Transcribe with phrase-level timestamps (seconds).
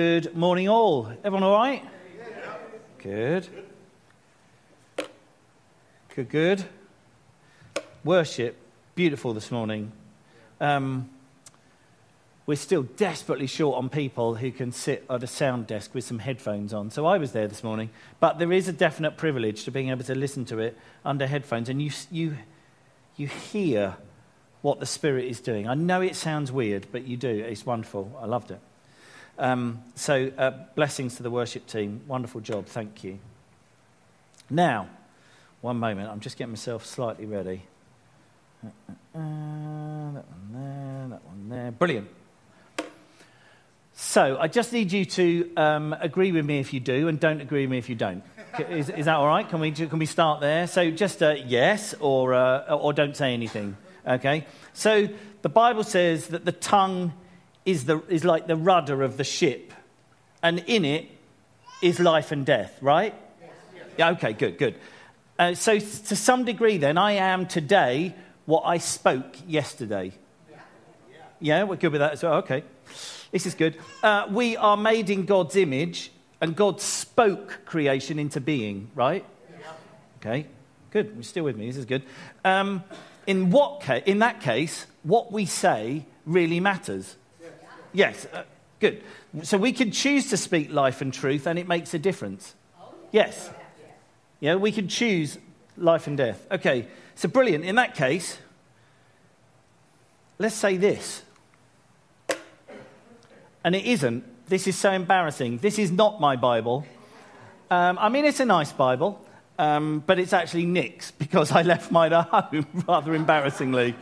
[0.00, 1.08] Good morning, all.
[1.24, 1.84] Everyone all right?
[2.98, 3.48] Good.
[6.14, 6.64] Good, good.
[8.04, 8.56] Worship,
[8.94, 9.90] beautiful this morning.
[10.60, 11.10] Um,
[12.46, 16.20] we're still desperately short on people who can sit at a sound desk with some
[16.20, 16.92] headphones on.
[16.92, 17.90] So I was there this morning.
[18.20, 21.68] But there is a definite privilege to being able to listen to it under headphones.
[21.68, 22.36] And you, you,
[23.16, 23.96] you hear
[24.62, 25.66] what the Spirit is doing.
[25.66, 27.30] I know it sounds weird, but you do.
[27.30, 28.16] It's wonderful.
[28.22, 28.60] I loved it.
[29.38, 32.00] Um, so, uh, blessings to the worship team.
[32.08, 32.66] Wonderful job.
[32.66, 33.18] Thank you.
[34.50, 34.88] Now,
[35.60, 36.10] one moment.
[36.10, 37.62] I'm just getting myself slightly ready.
[38.64, 38.68] Uh,
[39.14, 41.70] uh, that one there, that one there.
[41.70, 42.08] Brilliant.
[43.94, 47.40] So I just need you to um, agree with me if you do, and don't
[47.40, 48.22] agree with me if you don't.
[48.70, 49.48] Is, is that all right?
[49.48, 50.66] Can we, can we start there?
[50.66, 53.76] So just a yes or, uh, or don't say anything.
[54.06, 54.46] Okay?
[54.72, 55.08] So
[55.42, 57.12] the Bible says that the tongue
[57.68, 59.74] is, the, is like the rudder of the ship,
[60.42, 61.06] and in it
[61.82, 63.14] is life and death, right?
[63.42, 63.86] Yes.
[63.98, 64.74] Yeah, okay, good, good.
[65.38, 68.14] Uh, so to some degree, then, I am today
[68.46, 70.12] what I spoke yesterday.
[70.50, 70.58] Yeah,
[71.40, 72.34] yeah we're good with that as well.
[72.36, 72.64] Okay.
[73.32, 73.76] This is good.
[74.02, 79.26] Uh, we are made in God's image, and God spoke creation into being, right?
[80.20, 80.46] Okay,
[80.90, 81.12] good.
[81.14, 81.66] You're still with me.
[81.66, 82.02] This is good.
[82.46, 82.82] Um,
[83.26, 87.16] in, what ca- in that case, what we say really matters.
[87.98, 88.44] Yes, uh,
[88.78, 89.02] good.
[89.42, 92.54] So we can choose to speak life and truth, and it makes a difference.
[93.10, 93.50] Yes.
[94.38, 95.36] Yeah, we can choose
[95.76, 96.46] life and death.
[96.48, 97.64] Okay, so brilliant.
[97.64, 98.38] In that case,
[100.38, 101.22] let's say this
[103.64, 104.22] and it isn't.
[104.46, 105.58] This is so embarrassing.
[105.58, 106.86] This is not my Bible.
[107.68, 109.20] Um, I mean, it's a nice Bible,
[109.58, 113.96] um, but it's actually Nick's because I left mine at home rather embarrassingly.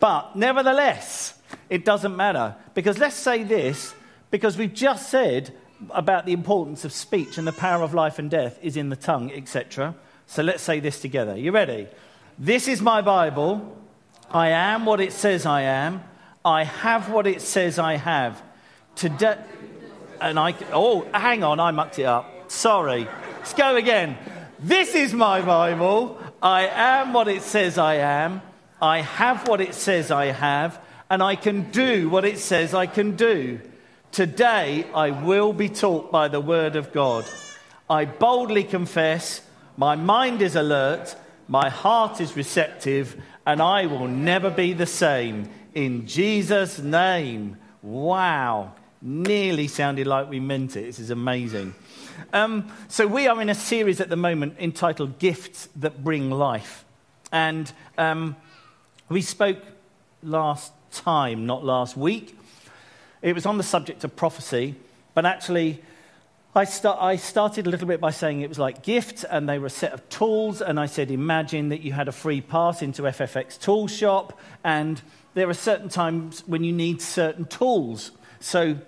[0.00, 1.25] But nevertheless,
[1.68, 3.94] it doesn't matter because let's say this
[4.30, 5.52] because we've just said
[5.90, 8.96] about the importance of speech and the power of life and death is in the
[8.96, 9.94] tongue, etc.
[10.26, 11.36] So let's say this together.
[11.36, 11.86] You ready?
[12.38, 13.76] This is my Bible.
[14.30, 16.02] I am what it says I am.
[16.44, 18.42] I have what it says I have.
[18.94, 19.38] Today,
[20.20, 22.50] and I, oh, hang on, I mucked it up.
[22.50, 23.06] Sorry.
[23.38, 24.16] Let's go again.
[24.58, 26.18] This is my Bible.
[26.42, 28.42] I am what it says I am.
[28.80, 30.80] I have what it says I have.
[31.08, 33.60] And I can do what it says I can do.
[34.12, 37.24] Today, I will be taught by the Word of God.
[37.88, 39.42] I boldly confess,
[39.76, 41.14] my mind is alert,
[41.48, 45.48] my heart is receptive, and I will never be the same.
[45.74, 47.58] In Jesus' name.
[47.82, 48.72] Wow
[49.06, 50.84] nearly sounded like we meant it.
[50.86, 51.74] This is amazing.
[52.32, 56.84] Um, so, we are in a series at the moment entitled Gifts That Bring Life.
[57.30, 58.36] And um,
[59.08, 59.62] we spoke
[60.22, 62.38] last time, not last week.
[63.22, 64.74] It was on the subject of prophecy,
[65.14, 65.82] but actually,
[66.54, 69.66] I, I, started a little bit by saying it was like gifts and they were
[69.66, 70.62] a set of tools.
[70.62, 75.00] And I said, imagine that you had a free pass into FFX Tool Shop, and
[75.34, 78.12] there are certain times when you need certain tools.
[78.40, 78.78] So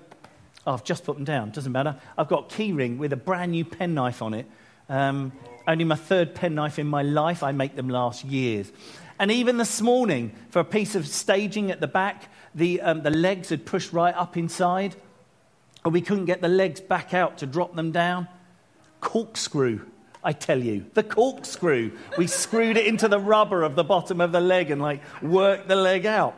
[0.69, 1.51] Oh, I've just put them down.
[1.51, 1.97] Doesn't matter.
[2.19, 4.45] I've got a key ring with a brand new penknife on it.
[4.91, 5.33] Um,
[5.67, 7.43] only my third penknife in my life.
[7.43, 8.71] I make them last years.
[9.19, 13.11] And even this morning, for a piece of staging at the back, the, um, the
[13.11, 14.95] legs had pushed right up inside,
[15.85, 18.29] and we couldn't get the legs back out to drop them down.
[19.01, 19.81] Corkscrew,
[20.23, 21.93] I tell you, the corkscrew.
[22.17, 25.69] We screwed it into the rubber of the bottom of the leg and like worked
[25.69, 26.35] the leg out.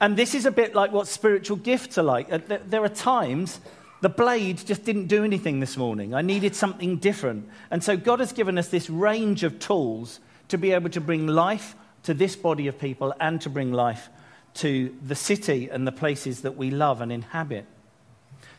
[0.00, 2.32] And this is a bit like what spiritual gifts are like.
[2.32, 3.60] Uh, there are times
[4.00, 6.14] the blade just didn't do anything this morning.
[6.14, 7.48] I needed something different.
[7.72, 11.26] And so God has given us this range of tools to be able to bring
[11.26, 11.74] life
[12.08, 14.08] to this body of people and to bring life
[14.54, 17.66] to the city and the places that we love and inhabit.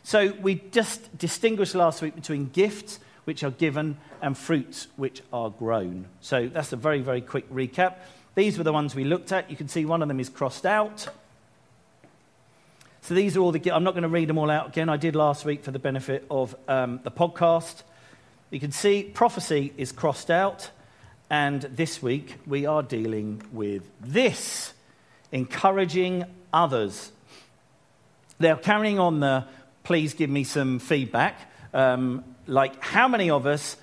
[0.04, 5.50] So we just distinguished last week between gifts which are given and fruits which are
[5.50, 6.06] grown.
[6.20, 7.96] So that's a very, very quick recap.
[8.36, 9.50] These were the ones we looked at.
[9.50, 11.08] You can see one of them is crossed out.
[13.00, 13.72] So these are all the.
[13.72, 14.88] I'm not going to read them all out again.
[14.88, 17.82] I did last week for the benefit of um, the podcast.
[18.50, 20.70] You can see prophecy is crossed out,
[21.30, 24.74] and this week we are dealing with this
[25.30, 27.12] encouraging others.
[28.38, 29.46] They're carrying on the
[29.84, 31.50] please give me some feedback.
[31.72, 33.76] Um, like, how many of us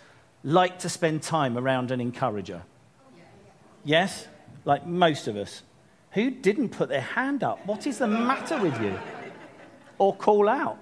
[0.43, 2.63] like to spend time around an encourager?
[3.85, 4.27] Yes?
[4.65, 5.63] Like most of us.
[6.11, 7.65] Who didn't put their hand up?
[7.65, 8.97] What is the matter with you?
[9.97, 10.77] Or call out.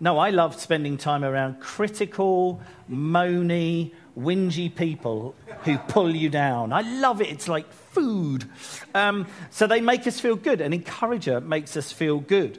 [0.00, 2.60] No, I love spending time around critical,
[2.90, 6.72] moany, whingy people who pull you down.
[6.72, 7.28] I love it.
[7.28, 8.48] It's like food.
[8.94, 10.60] Um, so they make us feel good.
[10.60, 12.58] An encourager makes us feel good.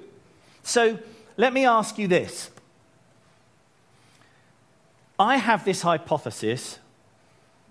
[0.63, 0.99] So
[1.37, 2.49] let me ask you this.
[5.19, 6.79] I have this hypothesis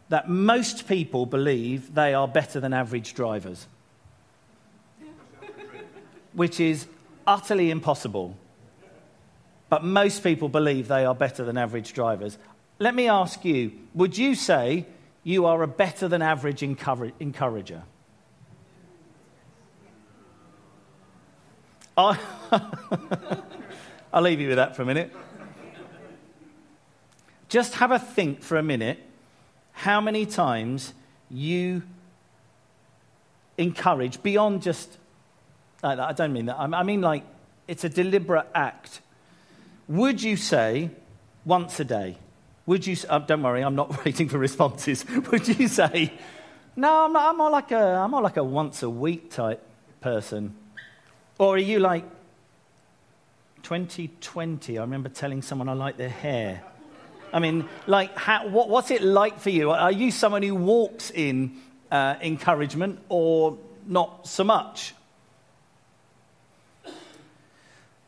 [0.09, 3.67] that most people believe they are better than average drivers,
[6.35, 6.87] which is
[7.27, 8.37] utterly impossible.
[9.69, 12.37] But most people believe they are better than average drivers.
[12.83, 14.87] Let me ask you would you say
[15.23, 17.85] you are a better than average encourager?
[21.97, 22.19] I'll
[24.15, 25.15] leave you with that for a minute.
[27.49, 28.99] Just have a think for a minute
[29.71, 30.93] how many times
[31.31, 31.85] you
[33.59, 34.99] encourage beyond just,
[35.85, 36.09] like that.
[36.09, 37.23] I don't mean that, I mean like
[37.69, 39.03] it's a deliberate act.
[39.87, 40.91] Would you say
[41.45, 42.17] once a day?
[42.67, 45.05] Would you, uh, don't worry, I'm not waiting for responses.
[45.31, 46.13] Would you say,
[46.77, 49.63] no, I'm, not, I'm, more like a, I'm more like a once a week type
[50.01, 50.55] person?
[51.39, 52.05] Or are you like
[53.63, 54.79] 2020?
[54.79, 56.63] I remember telling someone I like their hair.
[57.33, 59.71] I mean, like, how, what, what's it like for you?
[59.71, 61.59] Are you someone who walks in
[61.91, 64.95] uh, encouragement or not so much?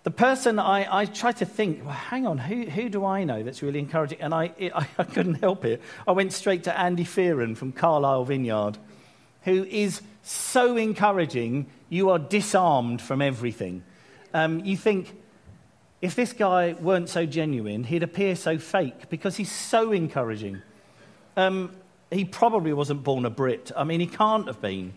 [0.05, 3.43] The person I, I tried to think, well, hang on, who, who do I know
[3.43, 4.21] that's really encouraging?
[4.21, 5.81] And I, it, I, I couldn't help it.
[6.06, 8.79] I went straight to Andy Fearon from Carlisle Vineyard,
[9.43, 13.83] who is so encouraging, you are disarmed from everything.
[14.35, 15.11] Um, you think,
[16.03, 20.61] if this guy weren't so genuine, he'd appear so fake because he's so encouraging.
[21.37, 21.75] Um,
[22.11, 23.73] he probably wasn't born a Brit.
[23.75, 24.93] I mean, he can't have been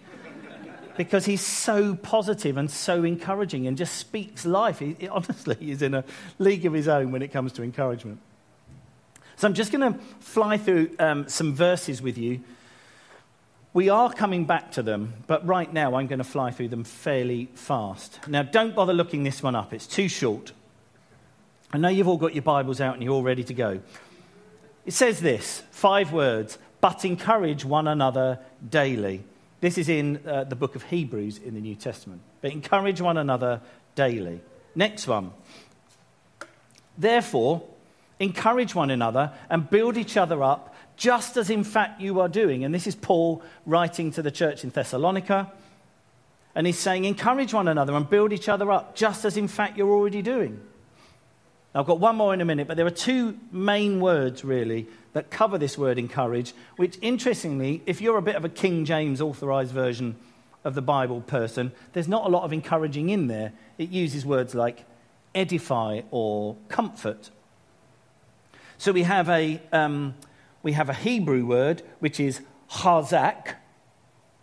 [0.97, 4.79] because he's so positive and so encouraging and just speaks life.
[4.79, 6.03] He, he honestly is in a
[6.39, 8.19] league of his own when it comes to encouragement.
[9.38, 12.41] So I'm just going to fly through um, some verses with you.
[13.73, 16.83] We are coming back to them, but right now I'm going to fly through them
[16.83, 18.19] fairly fast.
[18.27, 20.53] Now, don't bother looking this one up, it's too short.
[21.71, 23.79] I know you've all got your Bibles out and you're all ready to go.
[24.85, 29.23] It says this five words, but encourage one another daily.
[29.59, 32.21] This is in uh, the book of Hebrews in the New Testament.
[32.42, 33.62] But encourage one another
[33.95, 34.42] daily.
[34.75, 35.31] Next one.
[36.98, 37.63] Therefore,
[38.19, 42.63] encourage one another and build each other up, just as in fact you are doing.
[42.63, 45.51] And this is Paul writing to the church in Thessalonica.
[46.54, 49.77] And he's saying, encourage one another and build each other up, just as in fact
[49.77, 50.59] you're already doing.
[51.77, 55.29] I've got one more in a minute, but there are two main words, really, that
[55.29, 59.71] cover this word encourage, which, interestingly, if you're a bit of a King James authorized
[59.71, 60.15] version
[60.63, 63.53] of the Bible person, there's not a lot of encouraging in there.
[63.77, 64.85] It uses words like
[65.35, 67.29] edify or comfort.
[68.80, 70.15] So we have a, um,
[70.63, 72.41] we have a Hebrew word, which is
[72.71, 73.45] chazak.
[73.45, 73.51] Do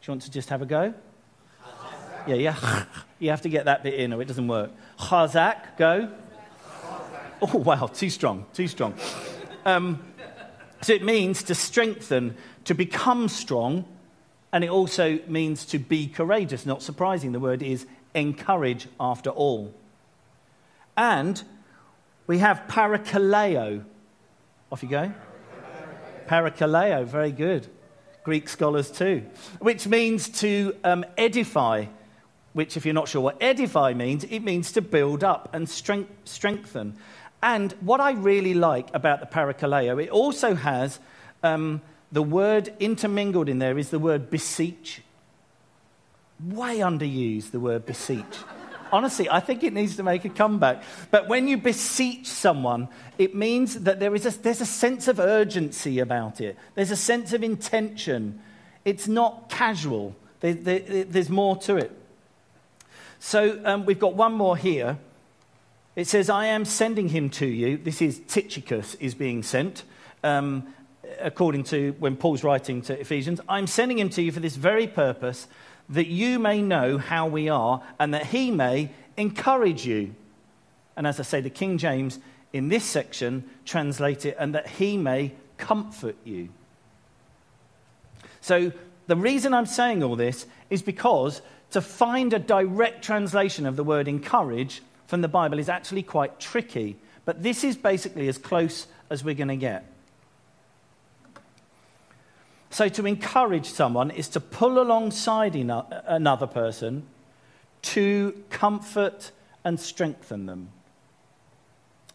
[0.03, 0.95] you want to just have a go?
[2.29, 2.85] Yeah, yeah.
[3.19, 4.71] you have to get that bit in or it doesn't work.
[4.99, 6.11] Chazak, go.
[7.53, 8.95] Oh, wow, too strong, too strong.
[9.67, 10.03] Um,
[10.81, 13.85] so it means to strengthen, to become strong,
[14.51, 16.65] and it also means to be courageous.
[16.65, 19.75] Not surprising, the word is encourage after all.
[20.97, 21.43] And
[22.27, 23.85] we have parakaleo.
[24.73, 25.13] Off you go.
[26.27, 27.67] Parakaleo, very good.
[28.23, 29.27] Greek scholars too.
[29.59, 31.87] Which means to um, edify,
[32.55, 36.11] which, if you're not sure what edify means, it means to build up and strength,
[36.25, 36.97] strengthen.
[37.43, 40.99] And what I really like about the parakaleo, it also has
[41.43, 45.03] um, the word intermingled in there is the word beseech.
[46.43, 48.25] Way underused, the word beseech.
[48.93, 50.85] Honestly, I think it needs to make a comeback.
[51.11, 52.89] But when you beseech someone,
[53.19, 56.97] it means that there is a, there's a sense of urgency about it, there's a
[56.97, 58.41] sense of intention.
[58.85, 61.91] It's not casual, there, there, there's more to it.
[63.19, 64.99] So um, we've got one more here.
[65.97, 67.77] It says, I am sending him to you.
[67.77, 69.85] This is Tychicus is being sent.
[70.25, 70.75] Um,
[71.21, 74.87] according to when Paul's writing to Ephesians, I'm sending him to you for this very
[74.87, 75.47] purpose,
[75.89, 80.15] that you may know how we are and that he may encourage you.
[80.97, 82.19] And as I say, the King James
[82.53, 86.49] in this section translate it, and that he may comfort you.
[88.41, 88.73] So
[89.07, 93.83] the reason I'm saying all this is because to find a direct translation of the
[93.83, 98.87] word encourage from the Bible is actually quite tricky, but this is basically as close
[99.11, 99.91] as we're going to get.
[102.71, 107.07] So, to encourage someone is to pull alongside another person
[107.83, 109.31] to comfort
[109.63, 110.71] and strengthen them.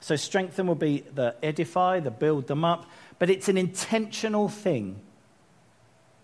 [0.01, 4.99] So, strengthen will be the edify, the build them up, but it's an intentional thing.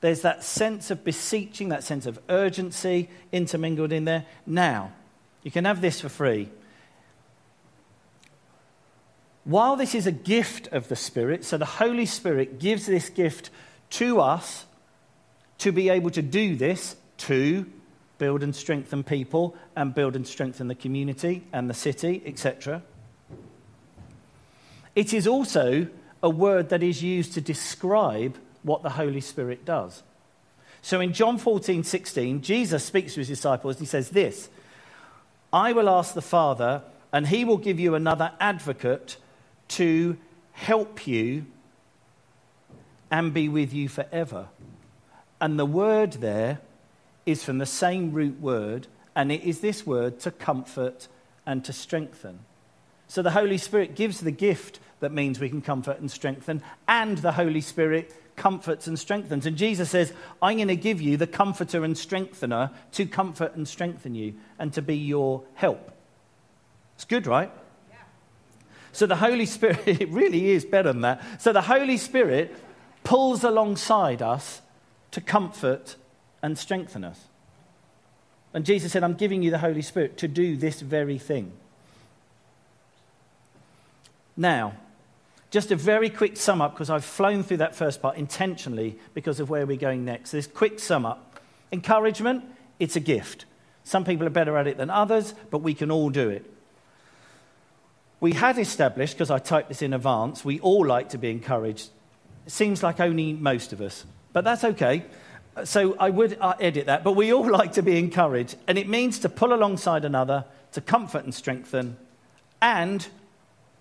[0.02, 4.26] There's that sense of beseeching, that sense of urgency intermingled in there.
[4.46, 4.92] Now,
[5.46, 6.50] you can have this for free.
[9.46, 13.52] while this is a gift of the Spirit, so the Holy Spirit gives this gift
[13.92, 14.66] to us
[15.60, 17.66] to be able to do this, to
[18.18, 22.82] build and strengthen people and build and strengthen the community and the city, etc.
[24.96, 25.88] It is also
[26.24, 30.02] a word that is used to describe what the Holy Spirit does.
[30.82, 34.50] So in John 14, 16, Jesus speaks to his disciples and he says this
[35.56, 36.84] I will ask the Father,
[37.14, 39.16] and he will give you another advocate
[39.70, 40.18] to
[40.52, 41.46] help you
[43.10, 44.50] and be with you forever.
[45.40, 46.60] And the word there
[47.26, 51.08] is from the same root word, and it is this word to comfort
[51.46, 52.40] and to strengthen.
[53.08, 57.20] So the Holy Spirit gives the gift that means we can comfort and strengthen, and
[57.20, 59.46] the Holy Spirit comforts and strengthens.
[59.46, 63.68] And Jesus says, I'm going to give you the comforter and strengthener to comfort and
[63.68, 65.92] strengthen you and to be your help.
[66.96, 67.52] It's good, right?
[67.90, 67.98] Yeah.
[68.92, 71.42] So the Holy Spirit, it really is better than that.
[71.42, 72.56] So the Holy Spirit
[73.04, 74.62] pulls alongside us
[75.12, 75.96] to comfort
[76.42, 77.20] and strengthen us.
[78.54, 81.52] And Jesus said, I'm giving you the Holy Spirit to do this very thing.
[84.38, 84.76] Now,
[85.52, 89.40] just a very quick sum up, because I've flown through that first part intentionally because
[89.40, 90.32] of where we're going next.
[90.32, 91.40] This quick sum up.
[91.72, 92.44] Encouragement,
[92.80, 93.46] it's a gift.
[93.84, 96.52] Some people are better at it than others, but we can all do it.
[98.20, 101.90] We had established, because I typed this in advance, we all like to be encouraged.
[102.46, 105.06] It seems like only most of us, but that's okay.
[105.64, 108.88] So I would uh, edit that, but we all like to be encouraged, and it
[108.88, 111.98] means to pull alongside another, to comfort and strengthen,
[112.62, 113.08] and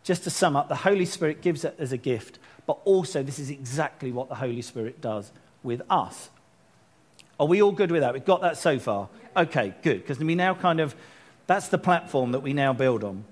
[0.04, 3.38] just to sum up, the Holy Spirit gives it as a gift, but also this
[3.38, 5.32] is exactly what the Holy Spirit does
[5.62, 6.30] with us.
[7.40, 8.12] Are we all good with that?
[8.12, 9.08] We've got that so far?
[9.36, 10.94] Okay, good, because we now kind of,
[11.46, 13.24] that's the platform that we now build on.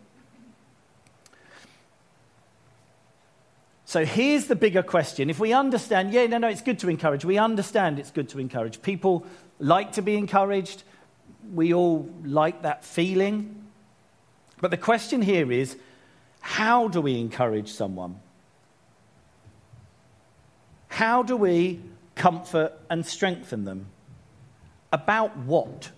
[3.84, 5.28] So here's the bigger question.
[5.28, 7.26] If we understand, yeah, no, no, it's good to encourage.
[7.26, 8.80] We understand it's good to encourage.
[8.80, 9.26] People
[9.58, 10.82] like to be encouraged.
[11.52, 13.66] We all like that feeling.
[14.62, 15.76] But the question here is
[16.42, 18.20] how do we encourage someone?
[20.88, 21.80] How do we
[22.14, 23.86] comfort and strengthen them?
[24.92, 25.90] About what?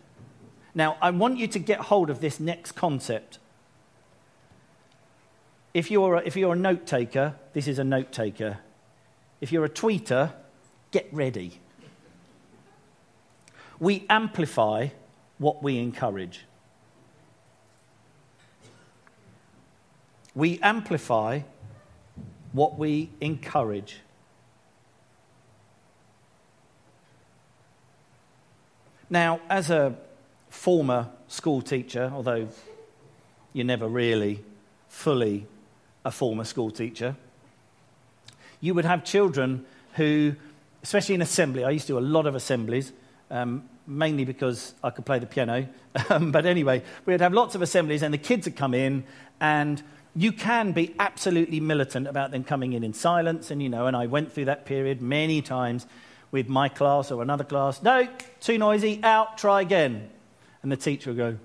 [0.75, 3.39] Now, I want you to get hold of this next concept.
[5.73, 8.59] If you're a, if you're a note taker, this is a note taker.
[9.41, 10.33] If you're a tweeter,
[10.93, 11.61] get ready.
[13.81, 14.89] We amplify
[15.39, 16.45] what we encourage.
[20.35, 21.41] We amplify
[22.53, 24.01] what we encourage.
[29.11, 29.97] Now, as a
[30.51, 32.49] former school teacher, although
[33.53, 34.43] you're never really
[34.89, 35.47] fully
[36.05, 37.17] a former school teacher,
[38.61, 40.35] you would have children who,
[40.83, 42.93] especially in assembly, I used to do a lot of assemblies,
[43.31, 45.69] um, mainly because I could play the piano.
[46.11, 49.05] Um, but anyway, we'd have lots of assemblies, and the kids would come in,
[49.41, 49.81] and
[50.17, 53.51] you can be absolutely militant about them coming in in silence.
[53.51, 55.87] And, you know, and I went through that period many times
[56.31, 57.83] with my class or another class.
[57.83, 58.09] No,
[58.41, 60.11] too noisy, out, try again.
[60.63, 61.39] And the teacher would go,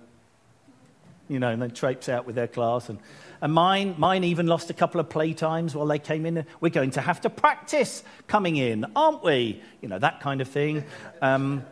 [1.27, 2.89] you know, and then traipse out with their class.
[2.89, 2.99] And,
[3.41, 6.45] and mine, mine even lost a couple of playtimes while they came in.
[6.61, 9.61] We're going to have to practice coming in, aren't we?
[9.81, 10.83] You know, that kind of thing.
[11.21, 11.65] Um,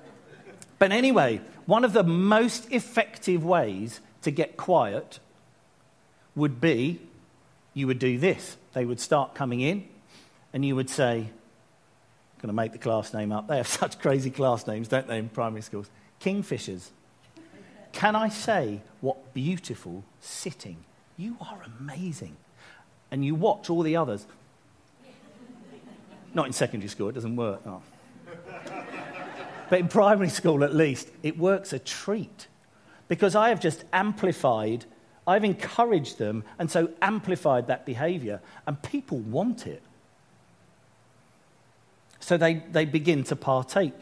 [0.79, 5.19] but anyway, one of the most effective ways to get quiet
[6.37, 7.01] would be
[7.73, 8.55] you would do this.
[8.73, 9.87] They would start coming in,
[10.53, 13.47] and you would say, I'm going to make the class name up.
[13.49, 15.89] They have such crazy class names, don't they, in primary schools?
[16.21, 16.89] Kingfishers.
[17.91, 20.77] Can I say what beautiful sitting?
[21.17, 22.37] You are amazing.
[23.11, 24.25] And you watch all the others.
[26.33, 27.61] Not in secondary school, it doesn't work.
[27.65, 27.81] Oh.
[29.69, 32.47] but in primary school, at least, it works a treat.
[33.07, 34.85] Because I have just amplified
[35.27, 39.83] I've encouraged them and so amplified that behavior, and people want it.
[42.21, 43.93] So they, they begin to partake.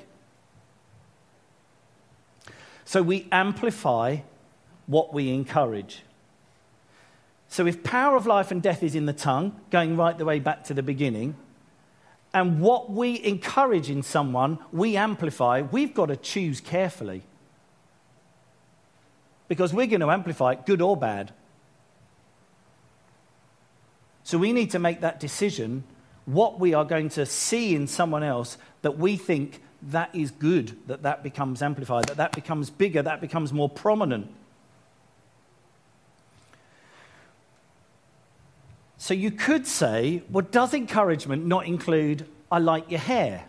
[2.86, 4.17] So we amplify
[4.86, 6.03] what we encourage.
[7.48, 10.39] So if power of life and death is in the tongue, going right the way
[10.39, 11.36] back to the beginning,
[12.34, 17.24] and what we encourage in someone, we amplify, we've got to choose carefully
[19.48, 21.32] because we're going to amplify it, good or bad.
[24.24, 25.84] So we need to make that decision
[26.25, 30.75] what we are going to see in someone else that we think that is good,
[30.88, 34.28] that that becomes amplified, that that becomes bigger, that becomes more prominent.
[38.98, 43.46] So you could say, well, does encouragement not include, I like your hair?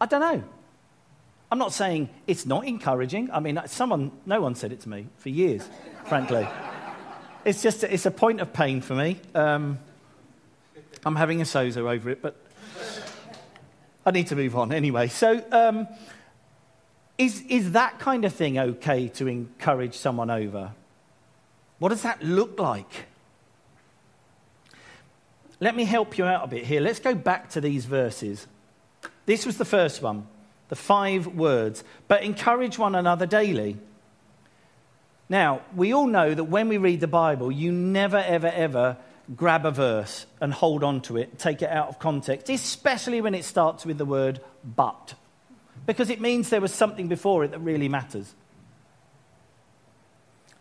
[0.00, 0.44] I don't know.
[1.50, 3.30] I'm not saying it's not encouraging.
[3.30, 5.66] I mean, someone, no one said it to me for years,
[6.04, 6.46] frankly.
[7.44, 9.18] It's just, it's a point of pain for me.
[9.34, 9.78] Um,
[11.06, 12.36] I'm having a sozo over it, but
[14.04, 15.08] I need to move on anyway.
[15.08, 15.88] So, um,
[17.16, 20.72] is, is that kind of thing okay to encourage someone over?
[21.78, 23.06] What does that look like?
[25.60, 26.80] Let me help you out a bit here.
[26.80, 28.46] Let's go back to these verses.
[29.26, 30.26] This was the first one,
[30.68, 33.76] the five words, but encourage one another daily.
[35.28, 38.96] Now, we all know that when we read the Bible, you never, ever, ever
[39.36, 43.34] grab a verse and hold on to it, take it out of context, especially when
[43.34, 45.14] it starts with the word but,
[45.86, 48.34] because it means there was something before it that really matters.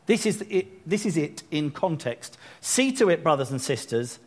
[0.05, 2.37] This is it, this is it in context.
[2.61, 4.19] See to it, brothers and sisters,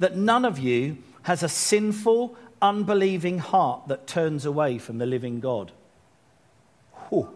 [0.00, 5.40] that none of you has a sinful unbelieving heart that turns away from the living
[5.40, 5.72] God.
[7.08, 7.28] Whew.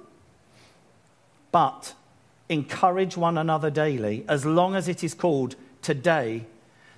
[1.52, 1.94] But
[2.48, 6.46] encourage one another daily, as long as it is called today,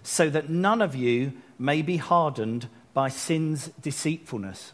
[0.03, 4.73] so that none of you may be hardened by sin's deceitfulness.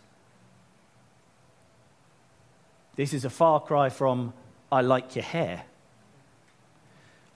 [2.97, 4.33] This is a far cry from,
[4.71, 5.65] I like your hair.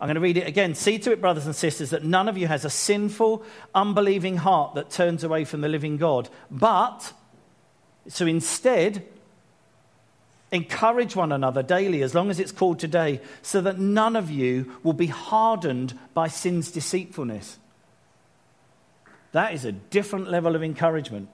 [0.01, 0.75] I'm going to read it again.
[0.75, 3.43] See to it, brothers and sisters, that none of you has a sinful,
[3.75, 6.29] unbelieving heart that turns away from the living God.
[6.51, 7.13] But,
[8.09, 9.07] so instead,
[10.53, 14.71] encourage one another daily, as long as it's called today, so that none of you
[14.83, 17.59] will be hardened by sin's deceitfulness.
[19.33, 21.29] That is a different level of encouragement.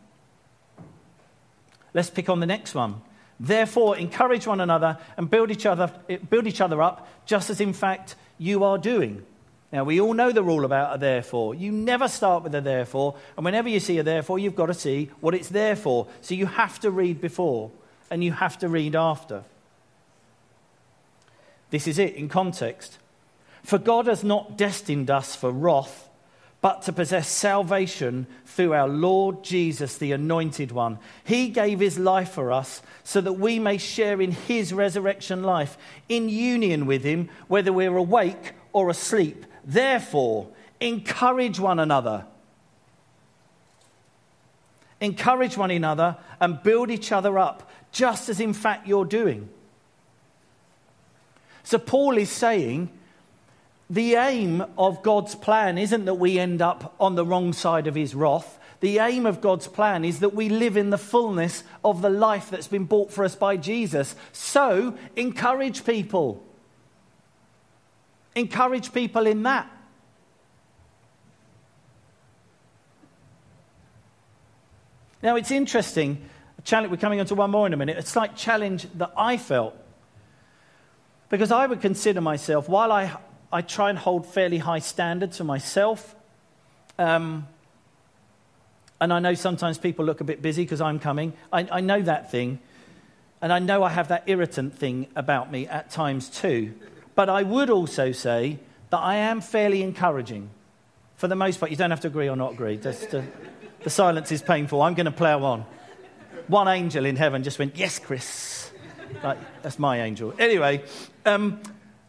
[1.95, 3.03] Let's pick on the next one.
[3.39, 5.93] Therefore, encourage one another and build each other,
[6.31, 9.25] build each other up, just as in fact you are doing.
[9.73, 11.55] Now, we all know the rule about a therefore.
[11.55, 14.75] You never start with a therefore, and whenever you see a therefore, you've got to
[14.75, 16.09] see what it's there for.
[16.21, 17.71] So you have to read before
[18.11, 19.45] and you have to read after.
[21.71, 22.99] This is it in context.
[23.63, 26.09] For God has not destined us for wrath,
[26.63, 31.01] but to possess salvation through our Lord Jesus, the Anointed One.
[31.25, 35.77] He gave his life for us so that we may share in his resurrection life
[36.09, 39.45] in union with him, whether we're awake or asleep.
[39.65, 40.49] Therefore,
[40.81, 42.27] encourage one another.
[45.01, 49.49] Encourage one another and build each other up, just as in fact you're doing.
[51.65, 52.89] So, Paul is saying,
[53.93, 57.95] the aim of God's plan isn't that we end up on the wrong side of
[57.95, 58.59] his wrath.
[58.81, 62.49] The aim of God's plan is that we live in the fullness of the life
[62.49, 64.17] that's been bought for us by Jesus.
[64.33, 66.43] So, encourage people.
[68.35, 69.71] Encourage people in that.
[75.23, 76.31] Now, it's interesting.
[76.65, 77.99] Challenge, we're coming on to one more in a minute.
[77.99, 79.77] A slight challenge that I felt.
[81.29, 83.19] Because I would consider myself, while I
[83.53, 86.15] I try and hold fairly high standards for myself.
[86.99, 87.47] Um,
[89.01, 91.33] and I know sometimes people look a bit busy because I'm coming.
[91.53, 92.61] I, I know that thing.
[93.43, 96.75] And I know I have that irritant thing about me at times too.
[97.15, 98.59] But I would also say
[98.91, 100.49] that I am fairly encouraging.
[101.17, 102.77] For the most part, you don't have to agree or not agree.
[102.77, 103.23] Just, uh,
[103.83, 104.81] the silence is painful.
[104.81, 105.67] I'm going to plow on.
[106.47, 108.71] One angel in heaven just went, Yes, Chris.
[109.23, 110.33] Like, that's my angel.
[110.39, 110.85] Anyway,
[111.27, 111.61] um,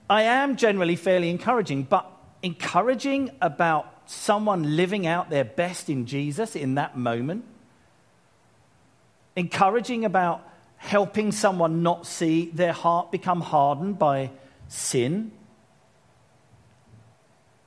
[0.10, 2.10] I am generally fairly encouraging, but
[2.42, 7.46] encouraging about someone living out their best in Jesus in that moment,
[9.36, 14.30] encouraging about helping someone not see their heart become hardened by
[14.68, 15.32] sin.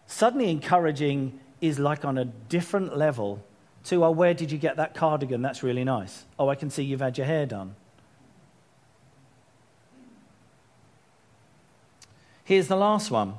[0.07, 3.43] Suddenly, encouraging is like on a different level
[3.85, 5.41] to, oh, where did you get that cardigan?
[5.41, 6.25] That's really nice.
[6.39, 7.75] Oh, I can see you've had your hair done.
[12.47, 13.35] Here's the last one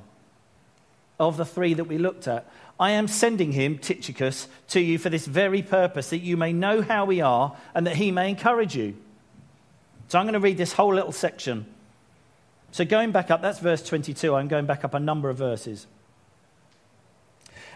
[1.18, 2.46] of the three that we looked at.
[2.78, 6.82] I am sending him, Tychicus, to you for this very purpose, that you may know
[6.82, 8.96] how we are and that he may encourage you.
[10.10, 11.66] So I'm going to read this whole little section.
[12.72, 14.36] So going back up, that's verse 22.
[14.36, 15.88] I'm going back up a number of verses.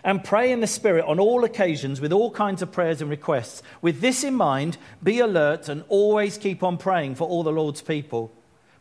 [0.04, 3.64] And pray in the Spirit on all occasions with all kinds of prayers and requests.
[3.82, 7.82] With this in mind, be alert and always keep on praying for all the Lord's
[7.82, 8.34] people.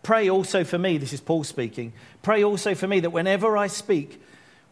[0.03, 1.93] Pray also for me, this is Paul speaking.
[2.23, 4.23] Pray also for me that whenever I speak,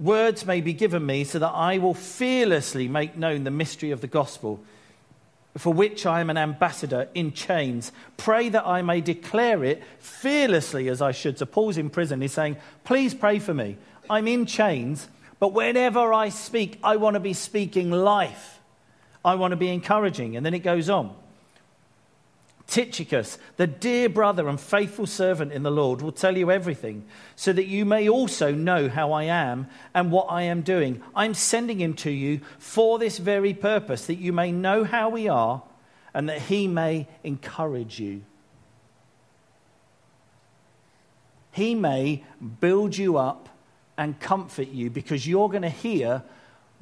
[0.01, 4.01] words may be given me so that I will fearlessly make known the mystery of
[4.01, 4.61] the gospel,
[5.57, 7.93] for which I am an ambassador in chains.
[8.17, 11.39] Pray that I may declare it fearlessly as I should.
[11.39, 12.21] So Paul's in prison.
[12.21, 13.77] He's saying, Please pray for me.
[14.09, 18.61] I'm in chains, but whenever I speak, I want to be speaking life.
[19.25, 20.37] I want to be encouraging.
[20.37, 21.15] And then it goes on.
[22.69, 27.51] Tychicus, the dear brother and faithful servant in the Lord, will tell you everything, so
[27.55, 31.03] that you may also know how I am and what I am doing.
[31.17, 35.29] I'm sending him to you for this very purpose, that you may know how we
[35.29, 35.63] are
[36.13, 38.23] and that he may encourage you.
[41.53, 42.23] He may
[42.61, 43.49] build you up
[43.97, 46.23] and comfort you because you're going to hear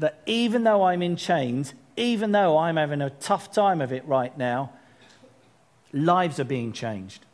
[0.01, 4.05] that even though I'm in chains, even though I'm having a tough time of it
[4.05, 4.73] right now,
[5.93, 7.25] lives are being changed.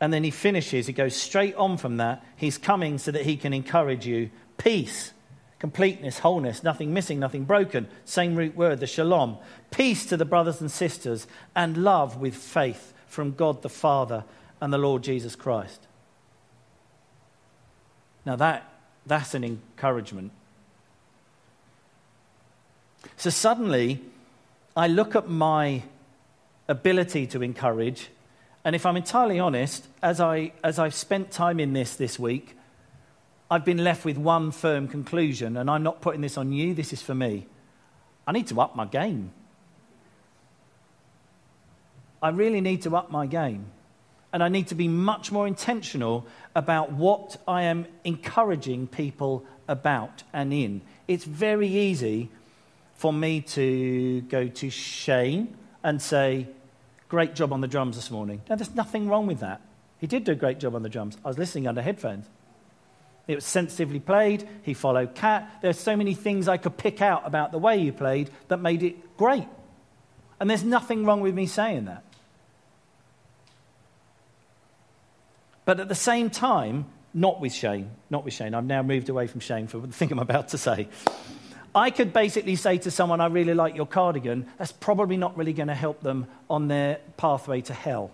[0.00, 2.24] And then he finishes, he goes straight on from that.
[2.36, 4.30] He's coming so that he can encourage you.
[4.56, 5.12] Peace,
[5.58, 7.88] completeness, wholeness, nothing missing, nothing broken.
[8.04, 9.38] Same root word, the shalom.
[9.72, 14.24] Peace to the brothers and sisters, and love with faith from God the Father
[14.60, 15.86] and the Lord Jesus Christ.
[18.24, 18.70] Now, that,
[19.06, 20.30] that's an encouragement.
[23.16, 24.02] So suddenly,
[24.78, 25.82] I look at my
[26.68, 28.10] ability to encourage,
[28.64, 32.56] and if I'm entirely honest, as, I, as I've spent time in this this week,
[33.50, 36.92] I've been left with one firm conclusion, and I'm not putting this on you, this
[36.92, 37.48] is for me.
[38.24, 39.32] I need to up my game.
[42.22, 43.72] I really need to up my game.
[44.32, 50.22] And I need to be much more intentional about what I am encouraging people about
[50.32, 50.82] and in.
[51.08, 52.30] It's very easy
[52.98, 56.48] for me to go to Shane and say,
[57.08, 58.42] Great job on the drums this morning.
[58.50, 59.62] Now, there's nothing wrong with that.
[59.98, 61.16] He did do a great job on the drums.
[61.24, 62.26] I was listening under headphones.
[63.26, 64.46] It was sensitively played.
[64.62, 65.48] He followed Cat.
[65.62, 68.82] There's so many things I could pick out about the way he played that made
[68.82, 69.46] it great.
[70.38, 72.04] And there's nothing wrong with me saying that.
[75.64, 78.54] But at the same time, not with Shane, not with Shane.
[78.54, 80.88] I've now moved away from Shane for the thing I'm about to say.
[81.78, 84.46] I could basically say to someone, I really like your cardigan.
[84.58, 88.10] That's probably not really going to help them on their pathway to hell.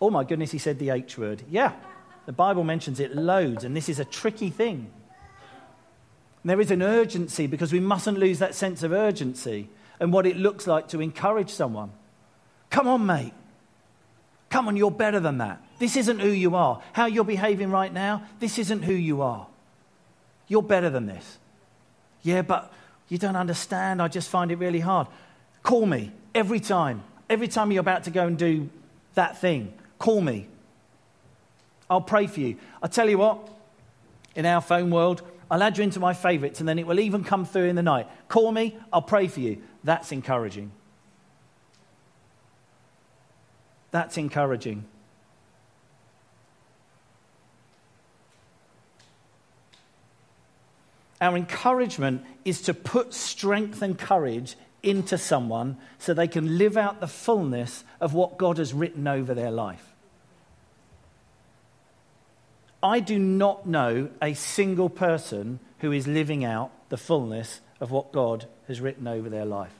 [0.00, 1.42] Oh my goodness, he said the H word.
[1.48, 1.72] Yeah,
[2.26, 4.90] the Bible mentions it loads, and this is a tricky thing.
[6.44, 9.68] There is an urgency because we mustn't lose that sense of urgency
[10.00, 11.90] and what it looks like to encourage someone.
[12.70, 13.34] Come on, mate.
[14.50, 15.62] Come on, you're better than that.
[15.78, 16.82] This isn't who you are.
[16.92, 19.46] How you're behaving right now, this isn't who you are.
[20.46, 21.38] You're better than this.
[22.28, 22.70] Yeah, but
[23.08, 24.02] you don't understand.
[24.02, 25.06] I just find it really hard.
[25.62, 27.02] Call me every time.
[27.30, 28.68] Every time you're about to go and do
[29.14, 30.46] that thing, call me.
[31.88, 32.58] I'll pray for you.
[32.82, 33.48] I tell you what,
[34.34, 37.24] in our phone world, I'll add you into my favorites and then it will even
[37.24, 38.06] come through in the night.
[38.28, 39.62] Call me, I'll pray for you.
[39.82, 40.70] That's encouraging.
[43.90, 44.84] That's encouraging.
[51.20, 57.00] Our encouragement is to put strength and courage into someone so they can live out
[57.00, 59.84] the fullness of what God has written over their life.
[62.82, 68.12] I do not know a single person who is living out the fullness of what
[68.12, 69.74] God has written over their life.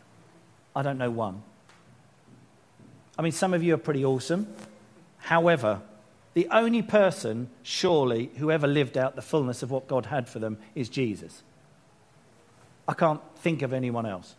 [0.74, 1.42] I don't know one.
[3.16, 4.52] I mean, some of you are pretty awesome.
[5.18, 5.80] However,
[6.34, 10.38] the only person, surely, who ever lived out the fullness of what God had for
[10.38, 11.42] them is Jesus.
[12.86, 14.34] I can't think of anyone else.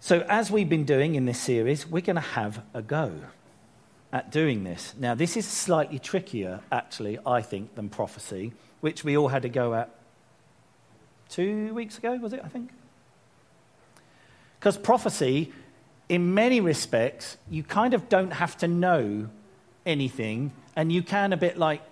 [0.00, 3.12] So, as we've been doing in this series, we're going to have a go
[4.12, 4.94] at doing this.
[4.98, 9.48] Now, this is slightly trickier, actually, I think, than prophecy, which we all had to
[9.48, 9.90] go at
[11.30, 12.70] two weeks ago, was it, I think?
[14.60, 15.52] Because prophecy
[16.08, 19.28] in many respects, you kind of don't have to know
[19.86, 21.82] anything, and you can a bit like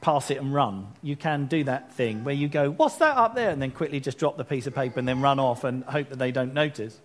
[0.00, 0.88] pass it and run.
[1.02, 3.50] You can do that thing where you go, What's that up there?
[3.50, 6.08] and then quickly just drop the piece of paper and then run off and hope
[6.08, 6.98] that they don't notice.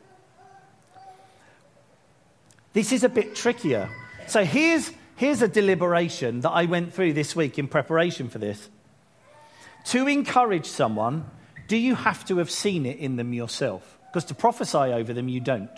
[2.74, 3.90] This is a bit trickier.
[4.28, 8.70] So here's, here's a deliberation that I went through this week in preparation for this.
[9.86, 11.30] To encourage someone,
[11.68, 13.98] do you have to have seen it in them yourself?
[14.08, 15.70] Because to prophesy over them, you don't.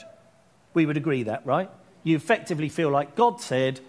[0.78, 1.70] We would agree that, right?
[2.04, 3.80] You effectively feel like God said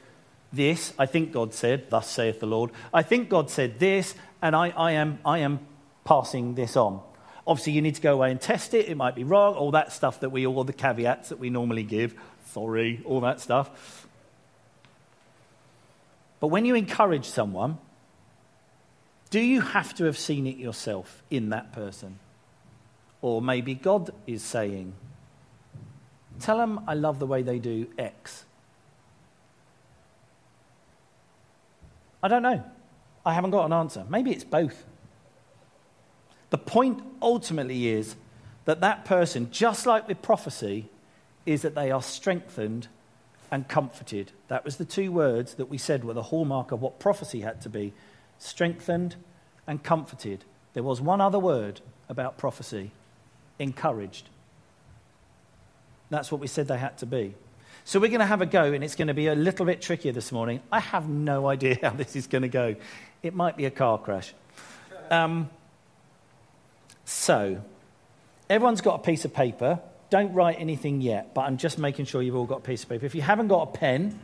[0.54, 2.70] this, I think God said, thus saith the Lord.
[2.94, 5.60] I think God said this, and I, I, am, I am
[6.04, 7.02] passing this on.
[7.46, 8.88] Obviously, you need to go away and test it.
[8.88, 11.82] It might be wrong, all that stuff that we, all the caveats that we normally
[11.82, 12.14] give.
[12.46, 14.06] Sorry, all that stuff.
[16.40, 17.76] But when you encourage someone,
[19.30, 22.18] Do you have to have seen it yourself in that person?
[23.20, 24.94] Or maybe God is saying,
[26.40, 28.44] Tell them I love the way they do X.
[32.22, 32.62] I don't know.
[33.24, 34.04] I haven't got an answer.
[34.08, 34.84] Maybe it's both.
[36.50, 38.16] The point ultimately is
[38.64, 40.88] that that person, just like with prophecy,
[41.46, 42.88] is that they are strengthened
[43.50, 44.32] and comforted.
[44.48, 47.60] That was the two words that we said were the hallmark of what prophecy had
[47.62, 47.92] to be
[48.38, 49.16] strengthened
[49.66, 50.44] and comforted.
[50.74, 52.92] There was one other word about prophecy
[53.58, 54.28] encouraged.
[56.10, 57.34] That's what we said they had to be.
[57.84, 59.80] So we're going to have a go, and it's going to be a little bit
[59.80, 60.60] trickier this morning.
[60.70, 62.76] I have no idea how this is going to go.
[63.22, 64.34] It might be a car crash.
[65.10, 65.48] Um,
[67.04, 67.62] so,
[68.50, 69.80] everyone's got a piece of paper.
[70.10, 72.88] Don't write anything yet, but I'm just making sure you've all got a piece of
[72.88, 73.06] paper.
[73.06, 74.18] If you haven't got a pen,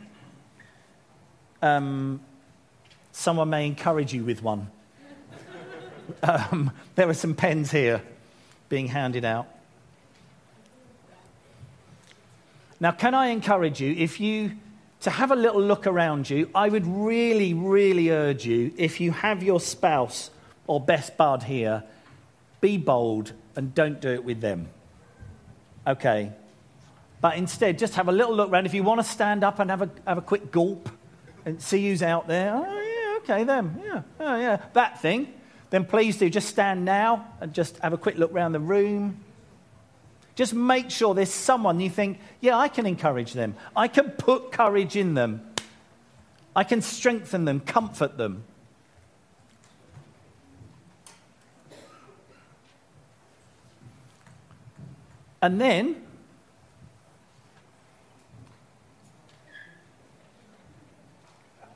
[1.61, 2.21] um,
[3.11, 4.69] someone may encourage you with one.
[6.23, 8.01] um, there are some pens here
[8.69, 9.47] being handed out.
[12.79, 14.51] Now, can I encourage you, if you,
[15.01, 19.11] to have a little look around you, I would really, really urge you, if you
[19.11, 20.29] have your spouse
[20.67, 21.83] or best bud here,
[22.59, 24.67] be bold and don't do it with them.
[25.87, 26.33] Okay?
[27.21, 28.65] But instead, just have a little look around.
[28.65, 30.89] If you want to stand up and have a, have a quick gulp
[31.45, 35.33] and see who's out there, oh, yeah, okay, them, yeah, oh, yeah, that thing,
[35.69, 36.29] then please do.
[36.29, 39.23] Just stand now and just have a quick look around the room.
[40.35, 43.55] Just make sure there's someone you think, yeah, I can encourage them.
[43.75, 45.49] I can put courage in them.
[46.55, 48.43] I can strengthen them, comfort them.
[55.41, 56.01] And then,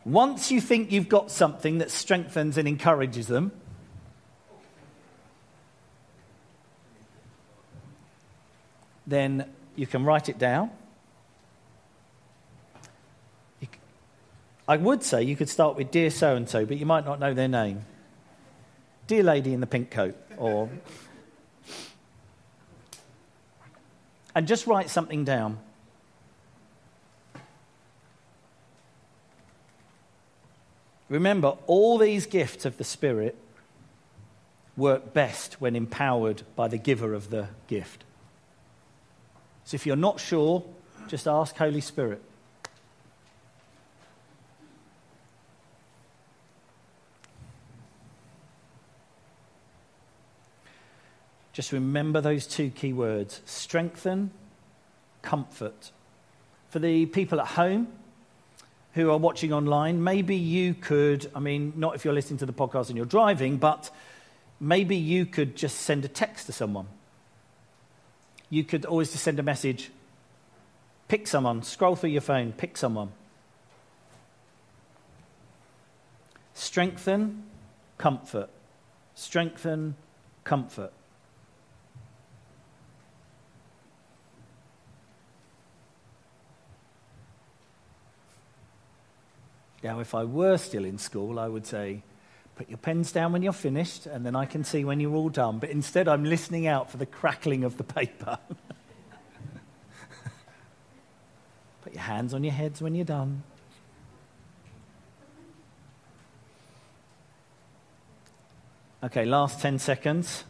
[0.03, 3.51] once you think you've got something that strengthens and encourages them,
[9.09, 10.71] then you can write it down.
[14.67, 17.19] I would say you could start with Dear so and so, but you might not
[17.19, 17.85] know their name.
[19.07, 20.69] Dear Lady in the Pink Coat, or.
[24.35, 25.57] and just write something down.
[31.09, 33.35] Remember, all these gifts of the Spirit
[34.77, 38.03] work best when empowered by the giver of the gift.
[39.69, 40.63] So if you're not sure,
[41.07, 42.23] just ask Holy Spirit.
[51.53, 54.31] Just remember those two key words strengthen,
[55.21, 55.91] comfort.
[56.69, 57.89] For the people at home
[58.93, 62.53] who are watching online, maybe you could, I mean, not if you're listening to the
[62.53, 63.91] podcast and you're driving, but
[64.59, 66.87] maybe you could just send a text to someone
[68.49, 69.91] you could always just send a message
[71.09, 73.11] pick someone, scroll through your phone, pick someone.
[76.53, 77.43] Strengthen,
[77.97, 78.49] comfort.
[79.15, 79.95] Strengthen,
[80.43, 80.93] comfort.
[89.83, 92.03] Now, if I were still in school, I would say,
[92.59, 95.29] Put your pens down when you're finished, and then I can see when you're all
[95.29, 95.59] done.
[95.59, 98.37] But instead, I'm listening out for the crackling of the paper.
[101.83, 103.43] Put your hands on your heads when you're done.
[109.05, 110.43] Okay, last 10 seconds.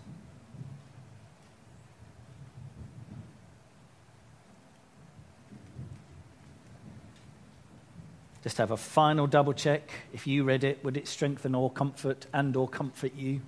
[8.44, 9.92] Just have a final double check.
[10.14, 13.42] If you read it, would it strengthen or comfort and or comfort you?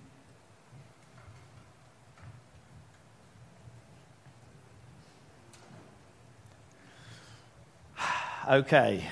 [8.50, 9.08] okay.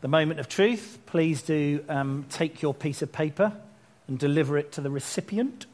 [0.00, 3.52] The moment of truth, please do um, take your piece of paper
[4.08, 5.66] and deliver it to the recipient.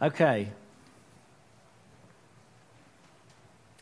[0.00, 0.48] Okay.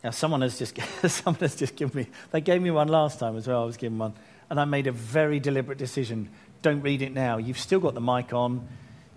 [0.02, 2.06] Now, someone has just someone has just given me.
[2.30, 3.62] They gave me one last time as well.
[3.62, 4.14] I was given one,
[4.48, 6.30] and I made a very deliberate decision.
[6.62, 7.38] Don't read it now.
[7.38, 8.66] You've still got the mic on.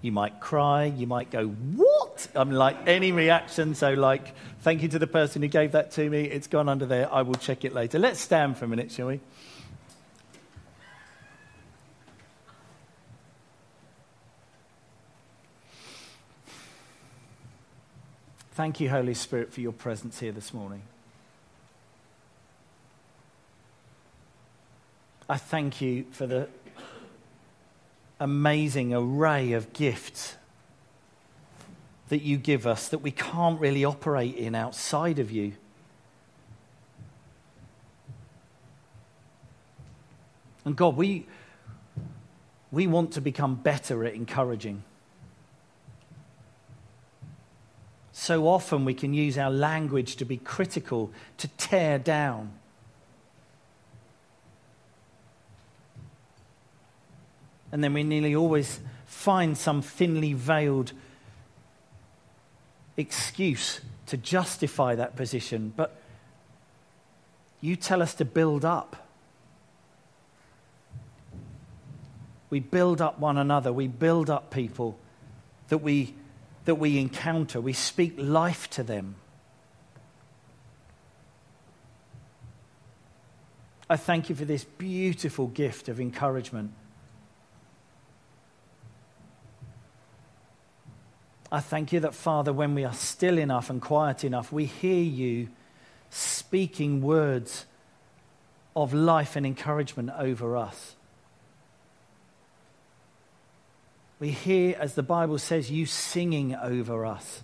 [0.01, 0.85] You might cry.
[0.85, 3.75] You might go, "What?" I'm like any reaction.
[3.75, 6.23] So, like, thank you to the person who gave that to me.
[6.23, 7.11] It's gone under there.
[7.13, 7.99] I will check it later.
[7.99, 9.19] Let's stand for a minute, shall we?
[18.59, 20.81] Thank you, Holy Spirit, for your presence here this morning.
[25.29, 26.49] I thank you for the
[28.19, 30.35] amazing array of gifts
[32.09, 35.53] that you give us that we can't really operate in outside of you.
[40.65, 41.25] And God, we,
[42.73, 44.83] we want to become better at encouraging.
[48.19, 52.51] So often we can use our language to be critical, to tear down.
[57.71, 60.91] And then we nearly always find some thinly veiled
[62.97, 65.71] excuse to justify that position.
[65.73, 65.95] But
[67.61, 69.07] you tell us to build up.
[72.49, 73.71] We build up one another.
[73.71, 74.99] We build up people
[75.69, 76.15] that we,
[76.65, 77.59] that we encounter.
[77.59, 79.15] We speak life to them.
[83.89, 86.73] I thank you for this beautiful gift of encouragement.
[91.51, 95.01] I thank you that, Father, when we are still enough and quiet enough, we hear
[95.01, 95.49] you
[96.11, 97.65] speaking words
[98.75, 100.95] of life and encouragement over us.
[104.19, 107.41] We hear, as the Bible says, you singing over us.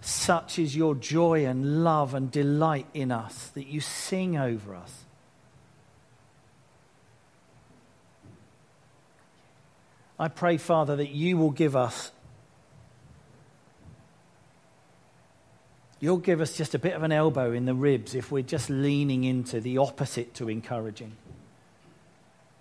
[0.00, 5.04] Such is your joy and love and delight in us that you sing over us.
[10.18, 12.10] I pray, Father, that you will give us,
[16.00, 18.68] you'll give us just a bit of an elbow in the ribs if we're just
[18.68, 21.12] leaning into the opposite to encouraging.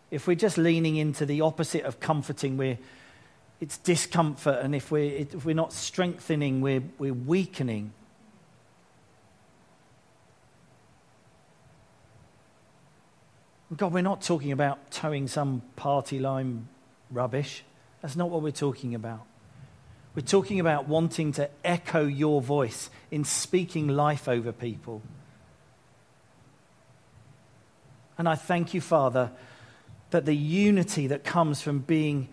[0.09, 2.77] If we're just leaning into the opposite of comforting, we're,
[3.59, 4.59] it's discomfort.
[4.61, 7.91] And if we're, if we're not strengthening, we're, we're weakening.
[13.75, 16.69] God, we're not talking about toeing some party line
[17.11, 17.63] rubbish.
[18.01, 19.25] That's not what we're talking about.
[20.15, 25.01] We're talking about wanting to echo your voice in speaking life over people.
[28.17, 29.31] And I thank you, Father,
[30.11, 32.29] that the unity that comes from being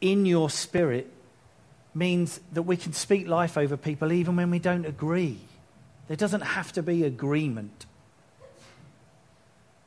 [0.00, 1.12] in your spirit
[1.94, 5.38] means that we can speak life over people even when we don't agree.
[6.08, 7.86] There doesn't have to be agreement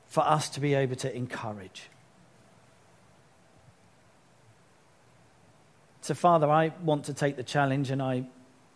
[0.07, 1.89] for us to be able to encourage.
[6.01, 8.25] So, Father, I want to take the challenge and I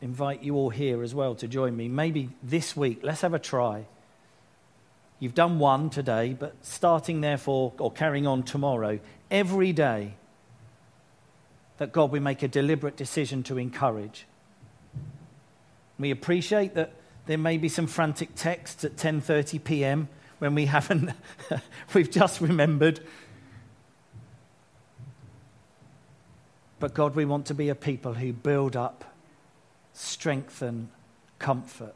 [0.01, 1.89] invite you all here as well to join me.
[1.89, 3.85] Maybe this week, let's have a try
[5.19, 8.99] You've done one today, but starting therefore, or carrying on tomorrow,
[9.31, 10.13] every day,
[11.77, 14.25] that God, we make a deliberate decision to encourage.
[15.99, 16.93] We appreciate that
[17.25, 20.07] there may be some frantic texts at 10:30 p.m.
[20.39, 21.11] when we haven't
[21.93, 22.99] we've just remembered.
[26.79, 29.03] But God, we want to be a people who build up,
[29.93, 30.89] strengthen,
[31.39, 31.95] comfort.